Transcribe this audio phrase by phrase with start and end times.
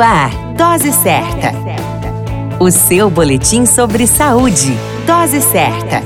[0.00, 1.52] Ar, Dose Certa.
[2.58, 4.74] O seu boletim sobre saúde.
[5.06, 6.02] Dose Certa.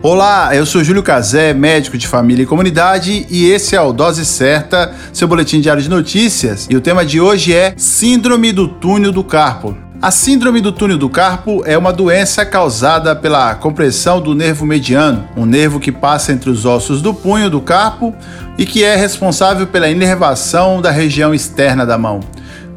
[0.00, 4.24] Olá, eu sou Júlio Cazé, médico de família e comunidade, e esse é o Dose
[4.24, 6.68] Certa, seu boletim diário de notícias.
[6.70, 9.83] E o tema de hoje é Síndrome do Túnel do Carpo.
[10.04, 15.26] A síndrome do túnel do carpo é uma doença causada pela compressão do nervo mediano,
[15.34, 18.14] um nervo que passa entre os ossos do punho do carpo
[18.58, 22.20] e que é responsável pela inervação da região externa da mão.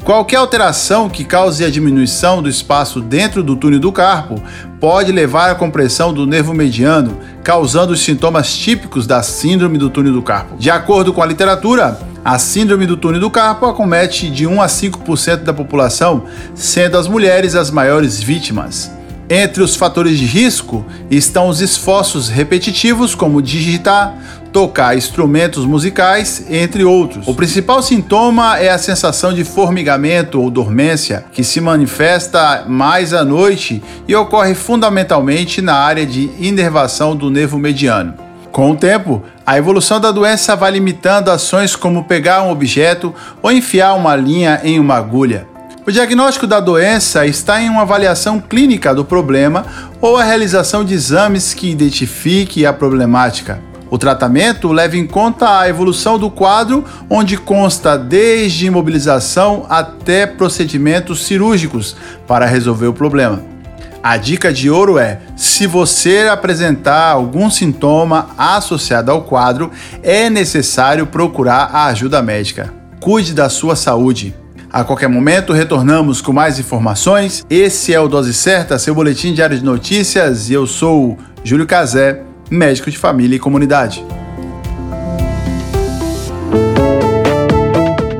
[0.04, 4.42] Qualquer alteração que cause a diminuição do espaço dentro do túnel do carpo
[4.80, 10.14] pode levar à compressão do nervo mediano, causando os sintomas típicos da síndrome do túnel
[10.14, 10.56] do carpo.
[10.56, 14.66] De acordo com a literatura, a síndrome do túnel do carpo acomete de 1 a
[14.66, 16.24] 5% da população,
[16.54, 18.90] sendo as mulheres as maiores vítimas.
[19.30, 24.14] Entre os fatores de risco estão os esforços repetitivos, como digitar,
[24.52, 27.26] tocar instrumentos musicais, entre outros.
[27.26, 33.24] O principal sintoma é a sensação de formigamento ou dormência, que se manifesta mais à
[33.24, 38.28] noite e ocorre fundamentalmente na área de inervação do nervo mediano.
[38.52, 43.50] Com o tempo, a evolução da doença vai limitando ações como pegar um objeto ou
[43.50, 45.46] enfiar uma linha em uma agulha.
[45.86, 49.64] O diagnóstico da doença está em uma avaliação clínica do problema
[50.02, 53.58] ou a realização de exames que identifique a problemática.
[53.90, 61.24] O tratamento leva em conta a evolução do quadro, onde consta desde imobilização até procedimentos
[61.24, 61.96] cirúrgicos
[62.26, 63.57] para resolver o problema.
[64.02, 69.70] A dica de ouro é: se você apresentar algum sintoma associado ao quadro,
[70.02, 72.72] é necessário procurar a ajuda médica.
[73.00, 74.34] Cuide da sua saúde.
[74.70, 77.44] A qualquer momento retornamos com mais informações.
[77.48, 82.22] Esse é o Dose Certa, seu boletim diário de notícias, e eu sou Júlio Cazé,
[82.50, 84.04] médico de família e comunidade.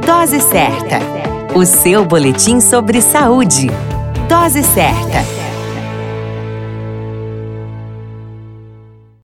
[0.06, 0.98] Dose Certa,
[1.54, 3.70] o seu boletim sobre saúde.
[4.28, 5.37] Dose Certa.